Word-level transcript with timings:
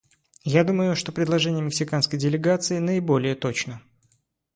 Я 0.51 0.63
думаю, 0.63 0.95
что 0.95 1.11
предложение 1.11 1.61
мексиканской 1.63 2.17
делегации 2.17 2.79
наиболее 2.79 3.35
точно. 3.35 3.83